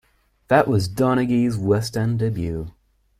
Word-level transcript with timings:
This 0.47 0.65
was 0.65 0.89
Donaghy's 0.89 1.59
West 1.59 1.95
End 1.95 2.17
debut. 2.17 2.71